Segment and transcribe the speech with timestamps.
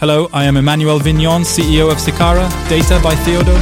[0.00, 3.52] Hello, I am Emmanuel Vignon, CEO of Sicara, Data by Theodo.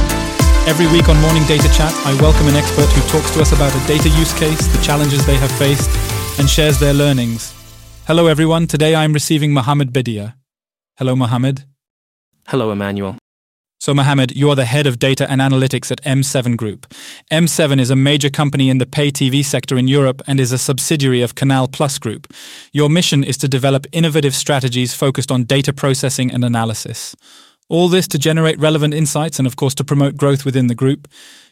[0.69, 3.75] Every week on Morning Data Chat, I welcome an expert who talks to us about
[3.75, 5.89] a data use case, the challenges they have faced,
[6.39, 7.53] and shares their learnings.
[8.07, 8.67] Hello, everyone.
[8.67, 10.35] Today I am receiving Mohamed Beydia.
[10.95, 11.65] Hello, Mohamed.
[12.47, 13.17] Hello, Emmanuel.
[13.81, 16.85] So, Mohamed, you are the head of data and analytics at M7 Group.
[17.31, 20.57] M7 is a major company in the pay TV sector in Europe and is a
[20.57, 22.33] subsidiary of Canal Plus Group.
[22.73, 27.15] Your mission is to develop innovative strategies focused on data processing and analysis.
[27.69, 31.07] All this to generate relevant insights and, of course, to promote growth within the group.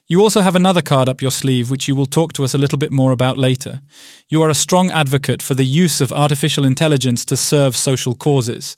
[0.07, 2.57] You also have another card up your sleeve, which you will talk to us a
[2.57, 3.79] little bit more about later.
[4.27, 8.75] You are a strong advocate for the use of artificial intelligence to serve social causes.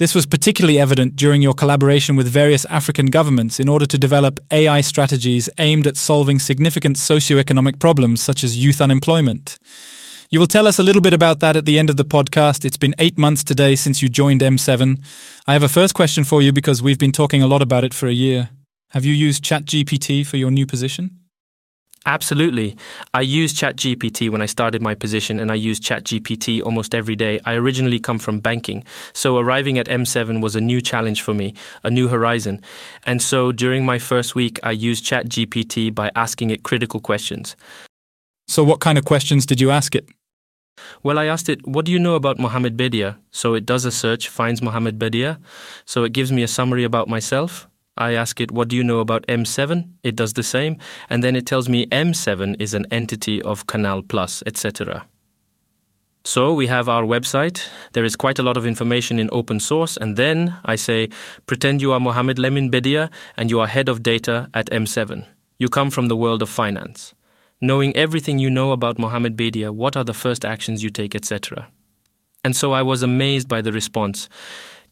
[0.00, 4.40] This was particularly evident during your collaboration with various African governments in order to develop
[4.50, 9.58] AI strategies aimed at solving significant socioeconomic problems such as youth unemployment.
[10.30, 12.64] You will tell us a little bit about that at the end of the podcast.
[12.64, 15.04] It's been eight months today since you joined M7.
[15.46, 17.92] I have a first question for you because we've been talking a lot about it
[17.92, 18.48] for a year.
[18.92, 21.19] Have you used ChatGPT for your new position?
[22.06, 22.76] Absolutely.
[23.12, 27.40] I used ChatGPT when I started my position, and I use ChatGPT almost every day.
[27.44, 31.52] I originally come from banking, so arriving at M7 was a new challenge for me,
[31.84, 32.62] a new horizon.
[33.04, 37.54] And so during my first week, I used ChatGPT by asking it critical questions.
[38.48, 40.08] So, what kind of questions did you ask it?
[41.02, 43.18] Well, I asked it, What do you know about Mohamed Beydia?
[43.30, 45.38] So it does a search, finds Mohamed Beydia.
[45.84, 47.69] So it gives me a summary about myself.
[47.96, 49.88] I ask it, what do you know about M7?
[50.02, 50.78] It does the same.
[51.08, 55.06] And then it tells me M7 is an entity of Canal Plus, etc.
[56.24, 57.66] So we have our website.
[57.92, 59.96] There is quite a lot of information in open source.
[59.96, 61.08] And then I say,
[61.46, 65.26] pretend you are Mohamed Lemin Beydia and you are head of data at M7.
[65.58, 67.14] You come from the world of finance.
[67.60, 71.68] Knowing everything you know about Mohamed Beydia, what are the first actions you take, etc.
[72.44, 74.28] And so I was amazed by the response.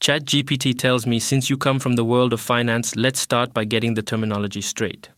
[0.01, 3.95] ChatGPT tells me since you come from the world of finance, let's start by getting
[3.95, 5.11] the terminology straight.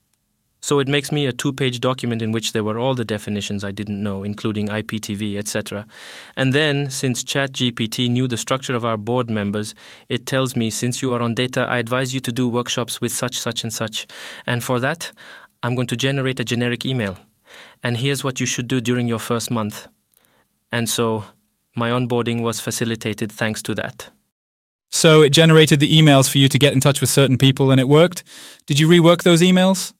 [0.62, 3.64] So it makes me a two page document in which there were all the definitions
[3.64, 5.86] I didn't know, including IPTV, etc.
[6.36, 9.74] And then, since ChatGPT knew the structure of our board members,
[10.08, 13.12] it tells me since you are on data, I advise you to do workshops with
[13.12, 14.06] such, such, and such.
[14.46, 15.12] And for that,
[15.62, 17.18] I'm going to generate a generic email.
[17.82, 19.88] And here's what you should do during your first month.
[20.72, 21.24] And so
[21.74, 24.10] my onboarding was facilitated thanks to that.
[24.90, 27.80] So it generated the emails for you to get in touch with certain people and
[27.80, 28.24] it worked.
[28.66, 29.92] Did you rework those emails?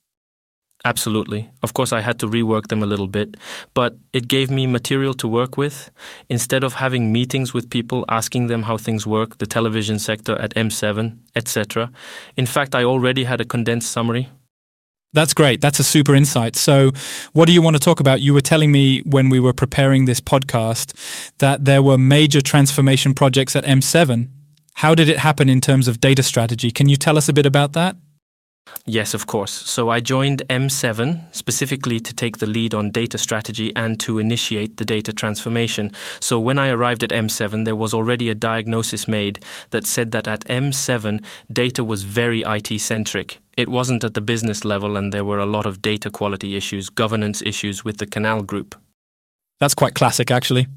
[0.85, 1.51] Absolutely.
[1.63, 3.37] Of course, I had to rework them a little bit,
[3.75, 5.91] but it gave me material to work with.
[6.31, 10.55] Instead of having meetings with people, asking them how things work, the television sector at
[10.55, 11.91] M7, etc.
[12.37, 14.31] In fact, I already had a condensed summary.
[15.13, 15.61] That's great.
[15.61, 16.57] That's a super insight.
[16.57, 16.93] So,
[17.33, 18.21] what do you want to talk about?
[18.21, 20.95] You were telling me when we were preparing this podcast
[21.39, 24.29] that there were major transformation projects at M7
[24.81, 26.71] how did it happen in terms of data strategy?
[26.71, 27.97] Can you tell us a bit about that?
[28.87, 29.53] Yes, of course.
[29.53, 34.79] So I joined M7 specifically to take the lead on data strategy and to initiate
[34.79, 35.93] the data transformation.
[36.19, 40.27] So when I arrived at M7, there was already a diagnosis made that said that
[40.27, 43.39] at M7, data was very IT centric.
[43.59, 46.89] It wasn't at the business level, and there were a lot of data quality issues,
[46.89, 48.75] governance issues with the Canal Group.
[49.59, 50.69] That's quite classic, actually.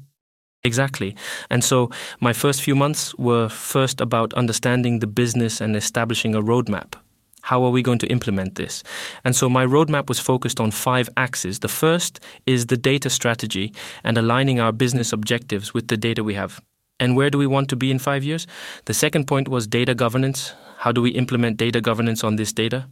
[0.64, 1.14] Exactly.
[1.50, 6.40] And so my first few months were first about understanding the business and establishing a
[6.42, 6.94] roadmap.
[7.42, 8.82] How are we going to implement this?
[9.22, 11.58] And so my roadmap was focused on five axes.
[11.58, 16.32] The first is the data strategy and aligning our business objectives with the data we
[16.32, 16.58] have.
[16.98, 18.46] And where do we want to be in five years?
[18.86, 20.54] The second point was data governance.
[20.78, 22.86] How do we implement data governance on this data?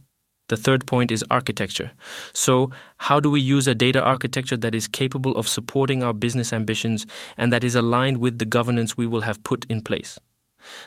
[0.49, 1.91] The third point is architecture.
[2.33, 6.51] So, how do we use a data architecture that is capable of supporting our business
[6.51, 7.05] ambitions
[7.37, 10.19] and that is aligned with the governance we will have put in place?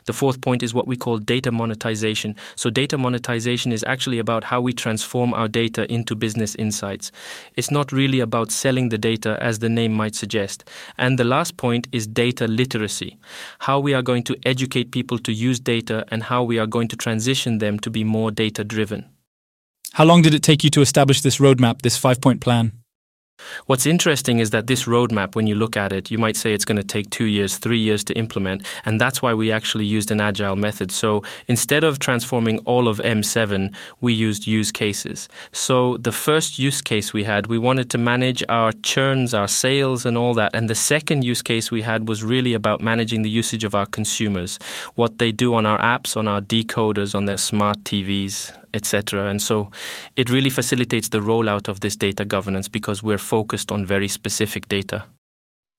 [0.05, 2.37] The fourth point is what we call data monetization.
[2.55, 7.13] So, data monetization is actually about how we transform our data into business insights.
[7.55, 10.69] It's not really about selling the data, as the name might suggest.
[10.99, 13.19] And the last point is data literacy
[13.61, 16.89] how we are going to educate people to use data and how we are going
[16.89, 19.16] to transition them to be more data driven.
[19.97, 22.73] How long did it take you to establish this roadmap, this five point plan?
[23.65, 26.67] What's interesting is that this roadmap, when you look at it, you might say it's
[26.67, 28.67] going to take two years, three years to implement.
[28.85, 30.93] And that's why we actually used an agile method.
[30.93, 35.31] So instead of transforming all of M7, we used use cases.
[35.53, 40.05] So the first use case we had, we wanted to manage our churns, our sales,
[40.05, 40.55] and all that.
[40.55, 43.87] And the second use case we had was really about managing the usage of our
[43.87, 44.59] consumers,
[44.95, 49.29] what they do on our apps, on our decoders, on their smart TVs, etc.
[49.29, 49.71] And so
[50.15, 54.69] it really facilitates the rollout of this data governance because we're focused on very specific
[54.69, 55.05] data.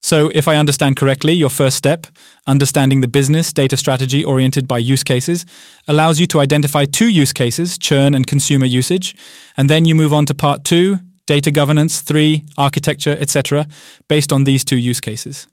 [0.00, 2.06] So, if I understand correctly, your first step,
[2.46, 5.44] understanding the business data strategy oriented by use cases,
[5.88, 9.16] allows you to identify two use cases, churn and consumer usage,
[9.56, 13.66] and then you move on to part two, data governance, three, architecture, etc.,
[14.08, 15.48] based on these two use cases.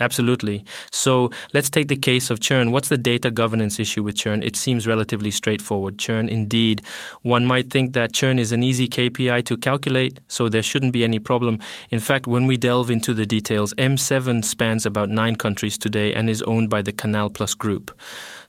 [0.00, 0.64] Absolutely.
[0.90, 2.72] So let's take the case of churn.
[2.72, 4.42] What's the data governance issue with churn?
[4.42, 5.98] It seems relatively straightforward.
[5.98, 6.82] Churn, indeed,
[7.20, 11.04] one might think that churn is an easy KPI to calculate, so there shouldn't be
[11.04, 11.58] any problem.
[11.90, 16.30] In fact, when we delve into the details, M7 spans about nine countries today and
[16.30, 17.92] is owned by the Canal Plus Group.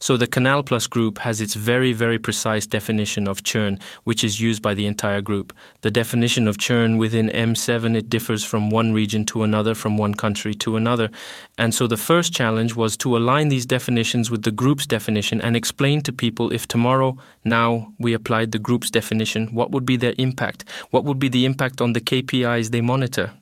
[0.02, 4.42] So the Canal Plus group has its very, very precise definition of churn, which is
[4.42, 5.54] used by the entire group.
[5.82, 10.16] The definition of churn within M7, it differs from one region to another, from one
[10.16, 11.12] country to another.
[11.60, 15.56] And so the first challenge was to align these definitions with the group's definition and
[15.56, 20.16] explain to people if tomorrow, now, we applied the group's definition, what would be their
[20.18, 20.68] impact?
[20.90, 23.34] What would be the impact on the KPIs they monitor?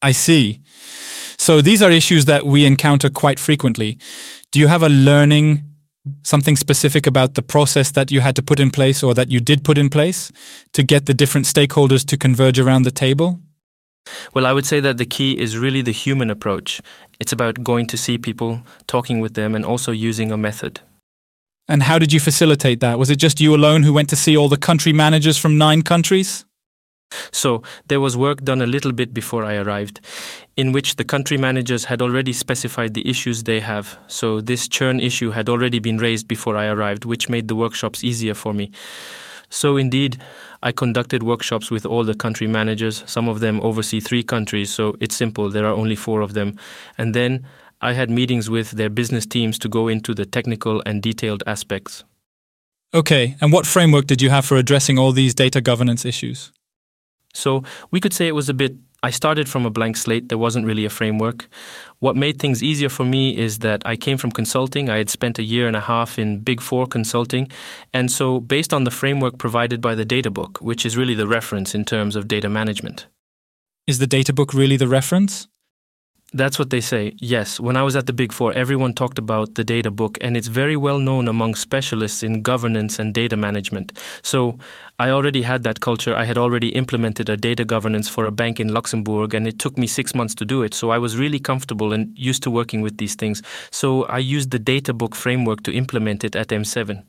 [0.00, 0.60] I see.
[1.38, 3.98] So these are issues that we encounter quite frequently.
[4.52, 5.70] Do you have a learning
[6.22, 9.40] something specific about the process that you had to put in place or that you
[9.40, 10.32] did put in place
[10.72, 13.40] to get the different stakeholders to converge around the table?
[14.34, 16.80] Well, I would say that the key is really the human approach.
[17.20, 20.80] It's about going to see people, talking with them, and also using a method.
[21.68, 22.98] And how did you facilitate that?
[22.98, 25.82] Was it just you alone who went to see all the country managers from nine
[25.82, 26.44] countries?
[27.30, 30.00] So there was work done a little bit before I arrived,
[30.56, 33.98] in which the country managers had already specified the issues they have.
[34.06, 38.04] So this churn issue had already been raised before I arrived, which made the workshops
[38.04, 38.70] easier for me.
[39.50, 40.16] So indeed,
[40.62, 43.04] I conducted workshops with all the country managers.
[43.06, 45.50] Some of them oversee three countries, so it's simple.
[45.50, 46.58] There are only four of them.
[46.96, 47.46] And then
[47.82, 52.04] I had meetings with their business teams to go into the technical and detailed aspects.
[52.94, 56.52] Okay, and what framework did you have for addressing all these data governance issues?
[57.34, 58.74] So we could say it was a bit.
[59.04, 60.28] I started from a blank slate.
[60.28, 61.48] There wasn't really a framework.
[61.98, 64.88] What made things easier for me is that I came from consulting.
[64.88, 67.50] I had spent a year and a half in Big Four consulting.
[67.92, 71.26] And so, based on the framework provided by the DAMA book, which is really the
[71.26, 73.06] reference in terms of data management.
[73.88, 75.48] Is the DAMA book really the reference?
[76.34, 77.12] That's what they say.
[77.18, 80.34] Yes, when I was at the Big Four, everyone talked about the DAMA book, and
[80.34, 83.92] it's very well known among specialists in governance and data management.
[84.22, 84.58] So
[84.98, 86.16] I already had that culture.
[86.16, 89.76] I had already implemented a data governance for a bank in Luxembourg, and it took
[89.76, 90.72] me six months to do it.
[90.72, 93.42] So I was really comfortable and used to working with these things.
[93.70, 97.04] So I used the DAMA book framework to implement it at M7.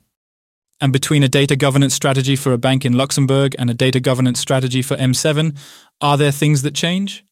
[0.81, 4.42] And between a data governance strategy for a bank in Luxembourg and a data governance
[4.42, 5.58] strategy for M7,
[6.02, 7.24] are there things that change?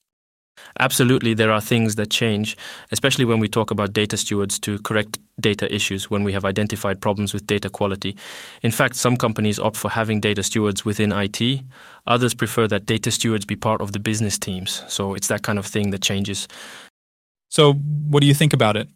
[0.79, 2.57] Absolutely, there are things that change,
[2.91, 7.01] especially when we talk about data stewards to correct data issues when we have identified
[7.01, 8.15] problems with data quality.
[8.61, 11.61] In fact, some companies opt for having data stewards within IT.
[12.07, 14.83] Others prefer that data stewards be part of the business teams.
[14.87, 16.47] So it's that kind of thing that changes.
[17.49, 18.87] So, what do you think about it?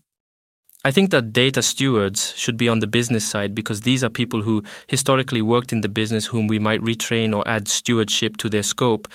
[0.85, 4.43] I think that data stewards should be on the business side because these are people
[4.43, 8.61] who historically worked in the business whom we might retrain or add stewardship to their
[8.61, 9.07] scope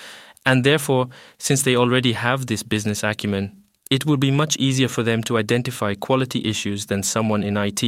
[0.45, 1.07] and therefore,
[1.37, 3.61] since they already have this business acumen,
[3.91, 7.81] it will be much easier for them to identify quality issues than someone in IT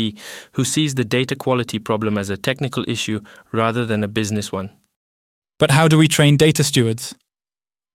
[0.51, 3.21] who sees the data quality problem as a technical issue
[3.53, 4.69] rather than a business one.
[5.57, 7.15] But how do we train data stewards?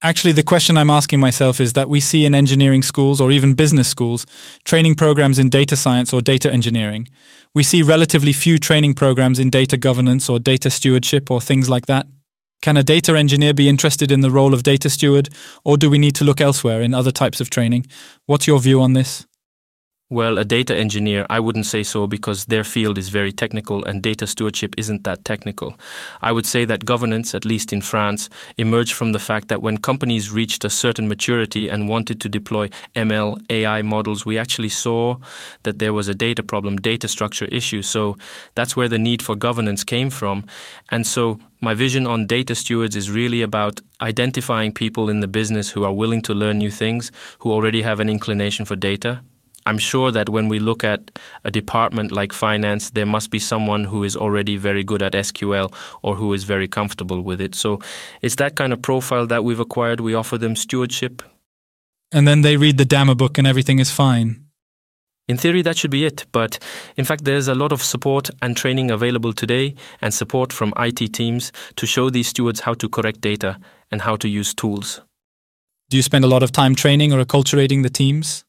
[0.01, 3.55] Actually, the question I'm asking myself is that we see in engineering schools or even
[3.55, 4.27] business schools
[4.65, 7.09] training programs in data science or data engineering.
[7.53, 11.87] We see relatively few training programs in data governance or data stewardship or things like
[11.87, 12.07] that.
[12.61, 15.29] Can a data engineer be interested in the role of data steward,
[15.65, 17.87] or do we need to look elsewhere in other types of training?
[18.27, 19.27] What's your view on this?
[20.11, 24.03] Well, a data engineer, I wouldn't say so because their field is very technical and
[24.03, 25.79] data stewardship isn't that technical.
[26.23, 29.77] I would say that governance, at least in France, emerged from the fact that when
[29.77, 35.19] companies reached a certain maturity and wanted to deploy ML, AI models, we actually saw
[35.65, 37.83] that there was a data problem, data structure issue.
[37.83, 38.17] So
[38.55, 40.47] that's where the need for governance came from.
[40.91, 45.71] And so my vision on data stewards is really about identifying people in the business
[45.71, 49.21] who are willing to learn new things, who already have an inclination for data,
[49.69, 51.11] I'm sure that when we look at
[51.45, 55.71] a department like finance, there must be someone who is already very good at SQL
[56.01, 57.55] or who is very comfortable with it.
[57.55, 57.79] So
[58.23, 60.01] it's that kind of profile that we've acquired.
[60.01, 61.23] We offer them stewardship.
[62.13, 64.48] And then they read the DAMA book and everything is fine.
[65.29, 66.59] In theory, that should be it, but
[66.97, 71.13] in fact, there's a lot of support and training available today and support from IT
[71.13, 75.03] teams to show these stewards how to correct data and how to use tools.
[75.91, 78.45] Do you spend a lot of time training or acculturating the teams?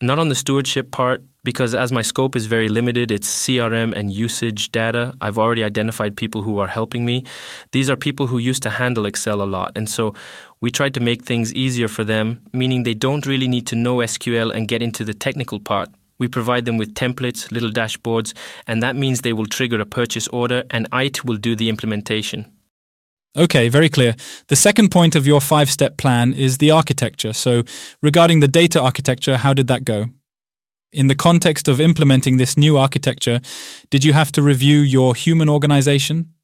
[0.00, 4.12] Not on the stewardship part, because as my scope is very limited, it's CRM and
[4.12, 5.14] usage data.
[5.20, 7.24] I've already identified people who are helping me.
[7.70, 9.72] These are people who used to handle Excel a lot.
[9.76, 10.14] And so
[10.62, 13.96] We tried to make things easier for them, meaning they don't really need to know
[13.96, 15.88] SQL and get into the technical part.
[16.18, 18.32] We provide them with templates, little dashboards,
[18.68, 22.46] and that means they will trigger a purchase order and IT will do the implementation.
[23.36, 24.14] Okay, very clear.
[24.46, 27.32] The second point of your five step plan is the architecture.
[27.32, 27.64] So,
[28.00, 30.06] regarding the data architecture, how did that go?
[30.92, 33.40] In the context of implementing this new architecture,
[33.90, 36.34] did you have to review your human organization?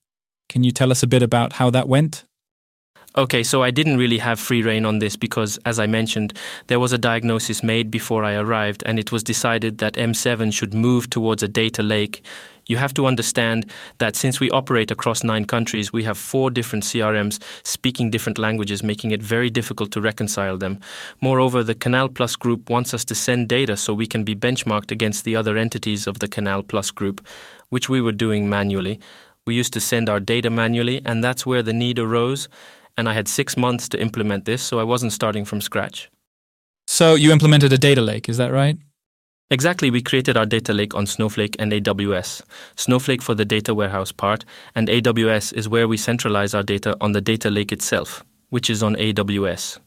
[0.49, 2.25] Can you tell us a bit about how that went?
[3.17, 6.35] Okay, so I didn't really have free reign on this because, as I mentioned,
[6.67, 10.75] there was a diagnosis made before I arrived, and it was decided that M7 should
[10.75, 12.23] move towards a data lake.
[12.67, 13.65] You have to understand
[13.97, 18.83] that since we operate across nine countries, we have four different CRMs speaking different languages,
[18.83, 20.79] making it very difficult to reconcile them.
[21.23, 24.91] Moreover, the Canal Plus group wants us to send data so we can be benchmarked
[24.91, 27.27] against the other entities of the Canal Plus group,
[27.71, 29.01] which we were doing manually.
[29.47, 32.51] We used to send our data manually, and that's where the need arose
[32.99, 36.11] and I had six months to implement this, so I wasn't starting from scratch.
[36.89, 38.77] So you implemented a data lake, is that right?
[39.51, 42.43] Exactly, we created our data lake on Snowflake and AWS.
[42.77, 47.13] Snowflake for the data warehouse part, and AWS is where we centralize our data on
[47.13, 49.79] the data lake itself, which is on AWS.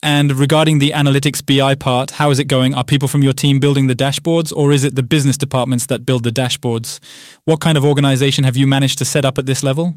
[0.00, 2.72] And regarding the analytics BI part, how is it going?
[2.72, 6.06] Are people from your team building the dashboards, or is it the business departments that
[6.06, 7.00] build the dashboards?
[7.46, 9.96] What kind of organization have you managed to set up at this level?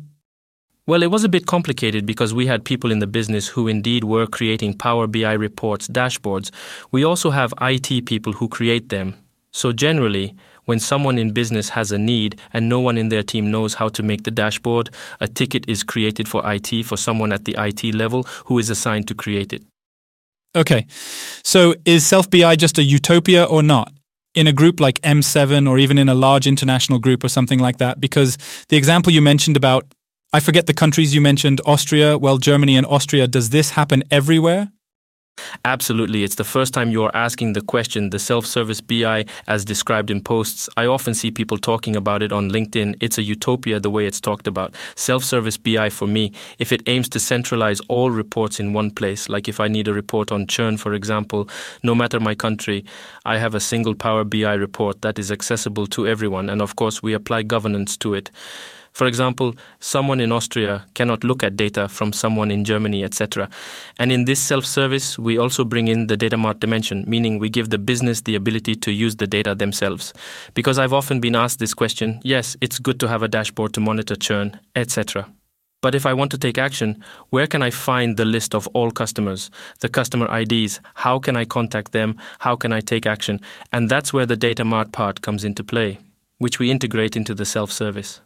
[0.88, 4.04] Well, it was a bit complicated because we had people in the business who indeed
[4.04, 6.50] were creating Power BI reports, dashboards.
[6.92, 9.16] We also have IT people who create them.
[9.54, 10.36] So, generally,
[10.66, 13.90] when someone in business has a need and no one in their team knows how
[13.90, 17.94] to make the dashboard, a ticket is created for IT for someone at the IT
[17.94, 19.64] level who is assigned to create it.
[20.56, 20.88] Okay.
[21.44, 23.94] So, is Self BI just a utopia or not?
[24.34, 27.80] in a group like M7 or even in a large international group or something like
[27.80, 28.00] that?
[28.00, 28.38] Because
[28.70, 29.94] the example you mentioned about
[30.34, 33.28] I forget the countries you mentioned Austria, well, Germany and Austria.
[33.28, 34.72] Does this happen everywhere?
[35.66, 36.24] Absolutely.
[36.24, 40.22] It's the first time you're asking the question, the self service BI as described in
[40.22, 40.70] posts.
[40.78, 42.96] I often see people talking about it on LinkedIn.
[43.02, 44.74] It's a utopia the way it's talked about.
[44.96, 49.28] Self service BI for me, if it aims to centralize all reports in one place,
[49.28, 51.50] like if I need a report on churn, for example,
[51.84, 52.86] no matter my country,
[53.26, 56.50] I have a single Power BI report that is accessible to everyone.
[56.50, 58.32] And of course, we apply governance to it.
[58.92, 63.50] For example, someone in Austria cannot look at data from someone in Germany, etc.
[63.98, 67.50] And in this self service, we also bring in the data mart dimension, meaning we
[67.50, 70.14] give the business the ability to use the data themselves.
[70.54, 73.80] Because I've often been asked this question yes, it's good to have a dashboard to
[73.80, 75.28] monitor churn, etc.
[75.82, 78.92] But if I want to take action, where can I find the list of all
[78.92, 80.80] customers, the customer IDs?
[80.94, 82.18] How can I contact them?
[82.40, 83.40] How can I take action?
[83.72, 85.98] And that's where the data mart part comes into play,
[86.38, 88.22] which we integrate into the self service.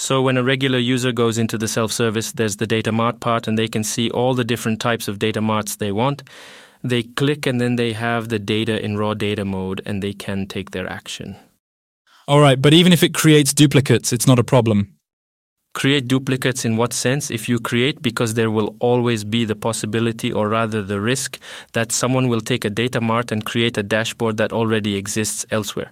[0.00, 3.58] So when a regular user goes into the self-service, there's the data mart part and
[3.58, 6.22] they can see all the different types of data marts they want.
[6.84, 10.46] They click and then they have the data in raw data mode and they can
[10.46, 11.34] take their action.
[12.28, 14.94] All right, but even if it creates duplicates, it's not a problem.
[15.74, 17.28] Create duplicates in what sense?
[17.28, 21.40] If you create, because there will always be the possibility, or rather the risk,
[21.72, 25.90] that someone will take a data mart and create a dashboard that already exists elsewhere.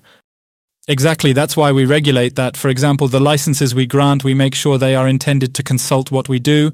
[0.88, 1.32] Exactly.
[1.32, 2.56] That's why we regulate that.
[2.56, 6.28] For example, the licenses we grant, we make sure they are intended to consult what
[6.28, 6.70] we do.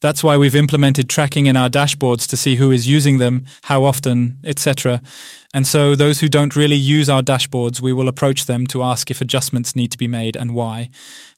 [0.00, 3.84] That's why we've implemented tracking in our dashboards to see who is using them, how
[3.84, 5.02] often, etc.
[5.52, 9.10] And so those who don't really use our dashboards, we will approach them to ask
[9.10, 10.88] if adjustments need to be made and why.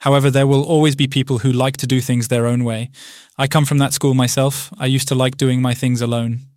[0.01, 2.91] However, there will always be people who like to do things their own way.
[3.37, 4.73] I come from that school myself.
[4.79, 6.52] I used to like doing my things alone.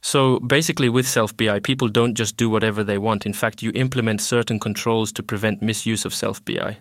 [0.00, 3.26] So basically, with Self BI, people don't just do whatever they want.
[3.26, 6.78] In fact, you implement certain controls to prevent misuse of Self BI.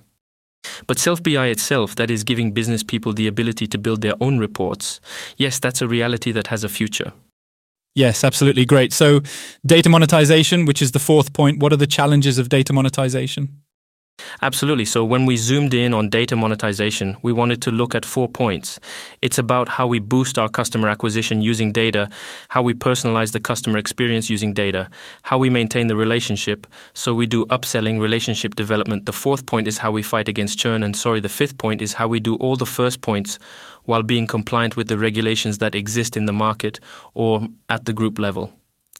[0.86, 4.38] But Self BI itself, that is giving business people the ability to build their own
[4.38, 5.00] reports,
[5.38, 7.13] yes, that's a reality that has a future.
[7.95, 8.93] Yes, absolutely great.
[8.93, 9.21] So,
[9.65, 13.63] data monetization, which is the fourth point, what are the challenges of data monetization?
[14.41, 14.86] Absolutely.
[14.86, 18.79] So when we zoomed in on data monetization, we wanted to look at four points.
[19.21, 22.09] It's about how we boost our customer acquisition using data,
[22.50, 24.89] how we personalize the customer experience using data,
[25.24, 26.67] how we maintain the relationship.
[26.93, 29.05] So we do upselling, relationship development.
[29.05, 30.83] The fourth point is how we fight against churn.
[30.83, 33.39] And sorry, the fifth point is how we do all the first points
[33.86, 36.79] while being compliant with the regulations that exist in the market
[37.13, 38.53] or at the group level.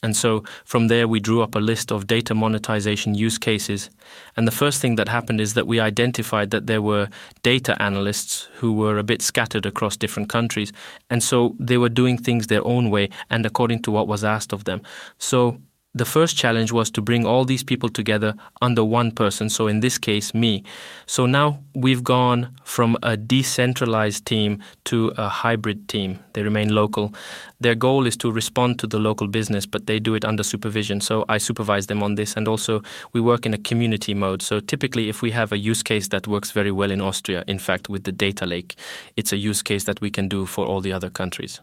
[0.04, 3.90] And so from there, we drew up a list of data monetization use cases.
[4.36, 7.10] And the first thing that happened is that we identified that there were
[7.42, 10.72] data analysts who were a bit scattered across different countries.
[11.10, 14.54] And so they were doing things their own way and according to what was asked
[14.54, 14.82] of them.
[15.18, 15.60] So
[15.98, 19.80] the first challenge was to bring all these people together under one person, so in
[19.80, 20.64] this case, me.
[21.06, 26.20] So now we've gone from a decentralized team to a hybrid team.
[26.34, 27.14] They remain local.
[27.60, 31.02] Their goal is to respond to the local business, but they do it under supervision.
[31.02, 32.82] So I supervise them on this, and also
[33.14, 34.42] we work in a community mode.
[34.42, 37.60] So typically, if we have a use case that works very well in Austria, in
[37.60, 38.76] fact, with the data lake,
[39.16, 41.62] it's a use case that we can do for all the other countries.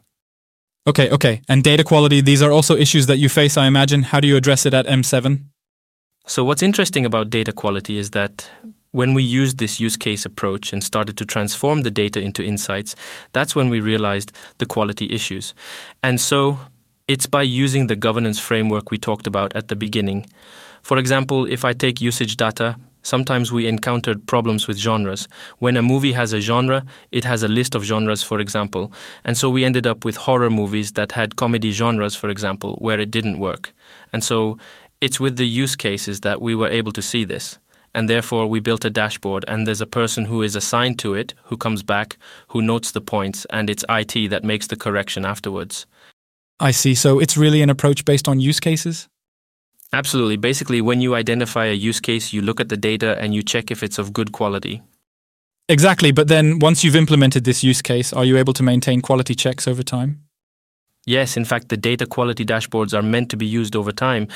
[0.87, 1.41] Okay, okay.
[1.49, 4.03] And data quality, these are also issues that you face, I imagine.
[4.03, 5.45] How do you address it at M7?
[6.27, 8.51] So, what's interesting about data quality is that
[8.93, 12.95] when we used this use case approach and started to transform the data into insights,
[13.33, 15.55] that's when we realized the quality issues.
[16.03, 16.59] And so,
[17.09, 20.27] it's by using the governance framework we talked about at the beginning.
[20.83, 25.29] For example, if I take usage data, Sometimes we encountered problems with genres.
[25.59, 28.91] When a movie has a genre, it has a list of genres, for example.
[29.25, 32.99] And so we ended up with horror movies that had comedy genres, for example, where
[32.99, 33.73] it didn't work.
[34.13, 34.59] And so
[35.03, 37.59] it's with the use cases that we were able to see this.
[37.95, 41.35] And therefore, we built a dashboard, and there's a person who is assigned to it,
[41.45, 42.17] who comes back,
[42.49, 45.87] who notes the points, and it's IT that makes the correction afterwards.
[46.59, 46.95] I see.
[46.95, 49.09] So it's really an approach based on use cases?
[49.95, 50.37] Absolutely.
[50.37, 53.71] Basically, when you identify a use case, you look at the data and you check
[53.71, 54.83] if it's of good quality.
[55.69, 56.11] Exactly.
[56.11, 59.69] But then once you've implemented this use case, are you able to maintain quality checks
[59.69, 60.24] over time?
[61.07, 64.27] Yes, in fact, the data quality dashboards are meant to be used over time.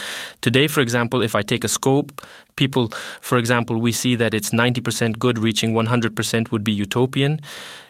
[0.42, 2.20] Today, for example, if I take a scope,
[2.56, 2.88] people,
[3.22, 7.40] for example, we see that it's 90% good, reaching 100% would be utopian.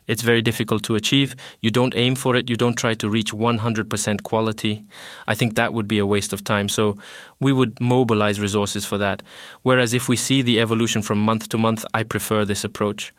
[0.07, 1.35] It's very difficult to achieve.
[1.61, 4.85] You don't aim for it, you don't try to reach 100% quality.
[5.27, 6.69] I think that would be a waste of time.
[6.69, 6.97] So
[7.41, 9.25] we would mobilize resources for that.
[9.63, 13.13] Whereas if we see the evolution from month to month, I prefer this approach.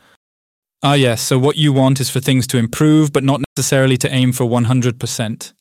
[0.82, 1.20] Ah, yes.
[1.20, 4.44] So what you want is for things to improve, but not necessarily to aim for
[4.44, 5.52] 100%.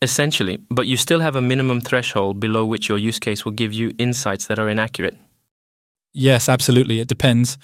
[0.00, 3.72] Essentially, but you still have a minimum threshold below which your use case will give
[3.72, 5.16] you insights that are inaccurate.
[6.14, 7.00] Yes, absolutely.
[7.00, 7.58] It depends.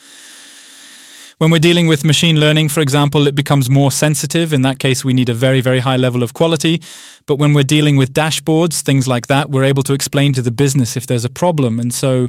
[1.39, 4.53] When we're dealing with machine learning, for example, it becomes more sensitive.
[4.53, 6.83] In that case, we need a very, very high level of quality.
[7.27, 10.53] But when we're dealing with dashboards, things like that, we're able to explain to the
[10.53, 11.79] business if there's a problem.
[11.79, 12.29] And so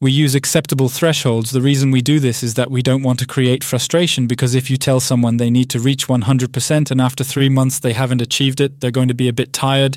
[0.00, 1.52] we use acceptable thresholds.
[1.52, 4.70] The reason we do this is that we don't want to create frustration because if
[4.70, 8.60] you tell someone they need to reach 100% and after three months they haven't achieved
[8.60, 9.96] it, they're going to be a bit tired.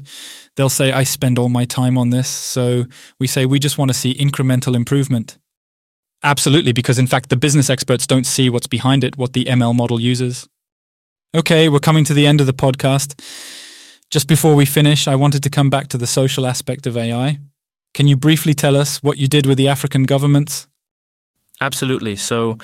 [0.56, 2.30] They'll say, I spend all my time on this.
[2.30, 2.86] So
[3.19, 5.38] we say, we just want to see incremental improvement.
[6.23, 9.76] Absolutely, because in fact, the business experts don't see what's behind it, what the ML
[9.76, 10.47] model uses.
[11.36, 13.19] Okay, we're coming to the end of the podcast.
[14.10, 17.39] Just before we finish, I wanted to come back to the social aspect of AI.
[17.93, 20.67] Can you briefly tell us what you did with the African governments?
[21.62, 22.15] Absolutely.
[22.15, 22.58] So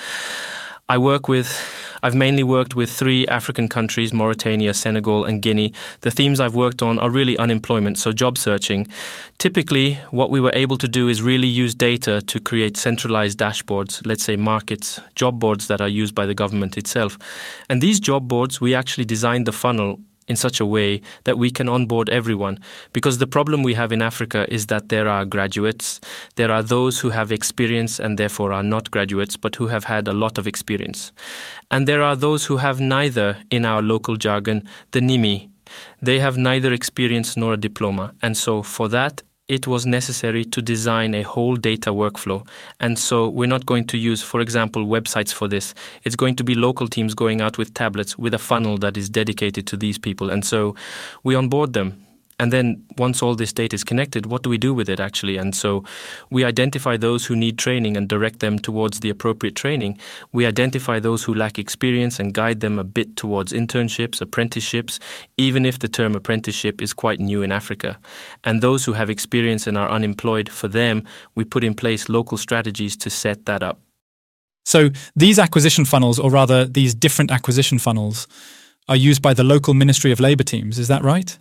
[0.88, 1.50] I work with
[2.06, 5.74] I've mainly worked with three African countries Mauritania, Senegal, and Guinea.
[6.02, 8.88] The themes I've worked on are really unemployment, so job searching.
[9.40, 14.06] Typically, what we were able to do is really use data to create centralized dashboards,
[14.06, 17.18] let's say markets, job boards that are used by the government itself.
[17.70, 21.52] And these job boards, we actually designed the funnel in such a way that we
[21.52, 22.60] can onboard everyone.
[22.94, 26.00] Because the problem we have in Africa is that there are graduates,
[26.36, 30.08] there are those who have experience and therefore are not graduates, but who have had
[30.08, 31.12] a lot of experience.
[31.72, 35.50] And there are those who have neither, in our local jargon, the NIMI.
[36.02, 38.14] They have neither experience nor a diploma.
[38.22, 42.46] And so for that, it was necessary to design a whole data workflow.
[42.80, 45.76] And so we're not going to use, for example, websites for this.
[46.04, 49.08] It's going to be local teams going out with tablets with a funnel that is
[49.08, 50.32] dedicated to these people.
[50.32, 50.76] And so
[51.24, 52.05] we onboard them
[52.38, 55.38] and then once all this data is connected, what do we do with it actually?
[55.38, 55.86] And so
[56.30, 59.98] we identify those who need training and direct them towards the appropriate training.
[60.34, 65.00] We identify those who lack experience and guide them a bit towards internships, apprenticeships,
[65.38, 67.98] even if the term apprenticeship is quite new in Africa.
[68.44, 71.04] And those who have experience and are unemployed, for them,
[71.36, 73.80] we put in place local strategies to set that up.
[74.66, 78.28] So these acquisition funnels, or rather these different acquisition funnels,
[78.90, 81.40] are used by the local Ministry of Labour teams, is that right?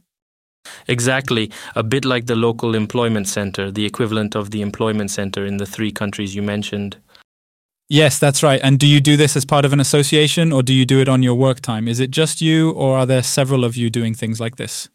[0.88, 1.50] Exactly.
[1.74, 5.66] A bit like the local employment center, the equivalent of the employment center in the
[5.66, 6.96] three countries you mentioned.
[7.88, 8.60] Yes, that's right.
[8.62, 11.08] And do you do this as part of an association or do you do it
[11.08, 11.86] on your work time?
[11.86, 14.88] Is it just you or are there several of you doing things like this?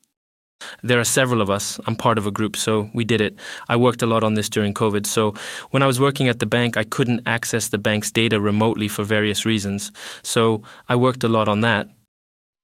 [0.84, 1.80] There are several of us.
[1.86, 3.38] I'm part of a group, so we did it.
[3.70, 5.06] I worked a lot on this during COVID.
[5.06, 5.34] So
[5.72, 9.04] when I was working at the bank, I couldn't access the bank's data remotely for
[9.04, 9.92] various reasons.
[10.22, 11.88] So I worked a lot on that.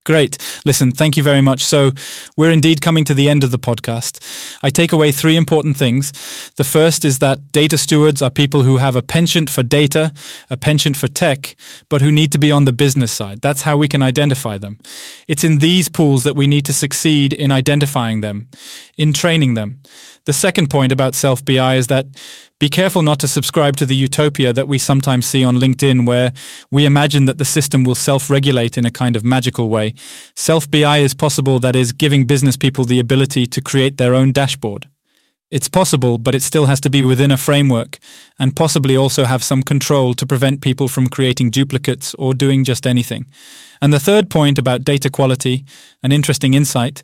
[0.05, 0.37] Great.
[0.65, 1.65] Listen, thank you very much.
[1.65, 1.91] So,
[2.37, 4.19] we're indeed coming to the end of the podcast.
[4.61, 6.11] I take away three important things.
[6.57, 10.13] The first is that data stewards are people who have a penchant for data,
[10.47, 11.55] a penchant for tech,
[11.89, 13.41] but who need to be on the business side.
[13.41, 14.77] That's how we can identify them.
[15.27, 18.47] It's in these pools that we need to succeed in identifying them,
[18.97, 19.81] in training them.
[20.25, 22.07] The second point about self BI is that
[22.59, 26.33] be careful not to subscribe to the utopia that we sometimes see on LinkedIn, where
[26.71, 29.93] we imagine that the system will self regulate in a kind of magical way.
[30.35, 34.31] Self BI is possible, that is, giving business people the ability to create their own
[34.31, 34.87] dashboard.
[35.51, 37.99] It's possible, but it still has to be within a framework,
[38.39, 42.87] and possibly also have some control to prevent people from creating duplicates or doing just
[42.87, 43.27] anything.
[43.79, 45.63] And the third point about data quality,
[46.01, 47.03] an interesting insight,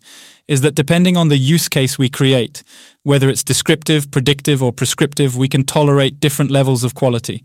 [0.52, 2.62] is that depending on the use case we create,
[3.04, 7.42] whether it's descriptive, predictive, or prescriptive, we can tolerate different levels of quality.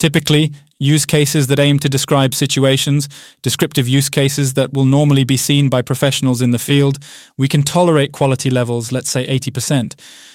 [0.00, 3.08] Typically, use cases that aim to describe situations,
[3.42, 6.98] descriptive use cases that will normally be seen by professionals in the field,
[7.36, 9.94] we can tolerate quality levels, let's say 80%,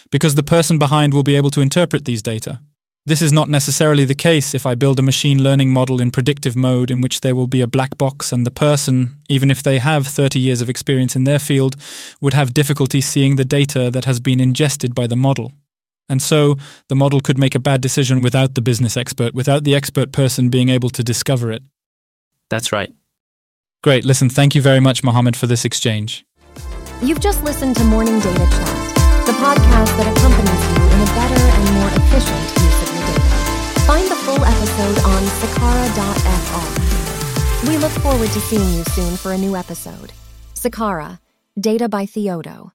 [0.10, 2.62] because the person behind will be able to interpret these data.
[3.08, 6.56] This is not necessarily the case if I build a machine learning model in predictive
[6.56, 9.78] mode in which there will be a black box and the person, even if they
[9.78, 11.76] have 30 years of experience in their field,
[12.20, 15.52] would have difficulty seeing the data that has been ingested by the model.
[16.10, 16.56] And so
[16.89, 20.50] the model could make a bad decision without the business expert, without the expert person
[20.50, 21.62] being able to discover it.
[22.50, 22.91] That's right.
[23.84, 24.04] Great.
[24.04, 26.26] Listen, thank you very much, Mohamed, for this exchange.
[27.04, 31.41] You've just listened to Morning Data Chat, the podcast that accompanies you in a better
[31.54, 32.85] and more efficient use of data.
[33.86, 36.67] Find the full episode on sicara.fr.
[37.69, 40.12] We look forward to seeing you soon for a new episode.
[40.56, 41.19] Sicara,
[41.60, 42.71] Data by Theodo.